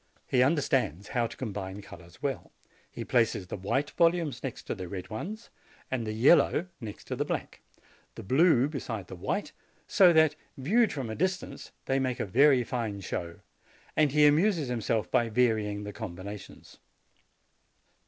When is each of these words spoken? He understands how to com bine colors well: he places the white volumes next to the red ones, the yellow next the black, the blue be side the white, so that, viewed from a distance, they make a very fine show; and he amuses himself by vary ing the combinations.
He 0.25 0.41
understands 0.41 1.09
how 1.09 1.27
to 1.27 1.37
com 1.37 1.53
bine 1.53 1.83
colors 1.83 2.23
well: 2.23 2.51
he 2.89 3.05
places 3.05 3.45
the 3.45 3.55
white 3.55 3.91
volumes 3.91 4.41
next 4.41 4.63
to 4.63 4.73
the 4.73 4.87
red 4.87 5.11
ones, 5.11 5.51
the 5.91 6.11
yellow 6.11 6.65
next 6.79 7.09
the 7.09 7.23
black, 7.23 7.61
the 8.15 8.23
blue 8.23 8.67
be 8.67 8.79
side 8.79 9.05
the 9.05 9.15
white, 9.15 9.51
so 9.85 10.11
that, 10.11 10.35
viewed 10.57 10.91
from 10.91 11.11
a 11.11 11.15
distance, 11.15 11.71
they 11.85 11.99
make 11.99 12.19
a 12.19 12.25
very 12.25 12.63
fine 12.63 12.99
show; 13.01 13.41
and 13.95 14.11
he 14.11 14.25
amuses 14.25 14.69
himself 14.69 15.11
by 15.11 15.29
vary 15.29 15.69
ing 15.69 15.83
the 15.83 15.93
combinations. 15.93 16.79